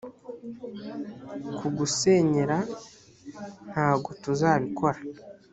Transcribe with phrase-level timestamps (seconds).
[1.57, 2.57] kugusenyera
[3.71, 4.99] ntagotuzabikora.